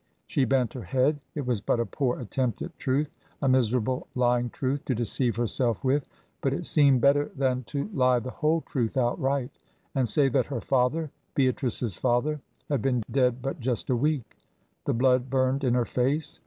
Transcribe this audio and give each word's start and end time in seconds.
She 0.25 0.45
bent 0.45 0.73
her 0.73 0.81
head. 0.81 1.19
It 1.35 1.45
was 1.45 1.61
but 1.61 1.79
a 1.79 1.85
poor 1.85 2.19
attempt 2.19 2.63
at 2.63 2.75
truth, 2.79 3.11
a 3.39 3.47
miserable 3.47 4.07
lying 4.15 4.49
truth 4.49 4.83
to 4.85 4.95
deceive 4.95 5.35
herself 5.35 5.83
with, 5.83 6.07
but 6.41 6.53
it 6.53 6.65
seemed 6.65 7.01
better 7.01 7.29
than 7.35 7.65
to 7.65 7.87
lie 7.93 8.17
the 8.17 8.31
whole 8.31 8.61
truth 8.61 8.97
outright, 8.97 9.51
and 9.93 10.09
say 10.09 10.27
that 10.29 10.47
her 10.47 10.59
father 10.59 11.11
Beatrice's 11.35 11.97
father 11.97 12.41
had 12.67 12.81
been 12.81 13.03
dead 13.11 13.43
but 13.43 13.59
just 13.59 13.91
a 13.91 13.95
week. 13.95 14.37
The 14.85 14.93
blood 14.95 15.29
burned 15.29 15.63
in 15.63 15.75
her 15.75 15.85
face. 15.85 16.39